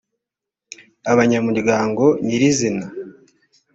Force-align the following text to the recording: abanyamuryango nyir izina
abanyamuryango 1.11 2.03
nyir 2.25 2.41
izina 2.51 2.85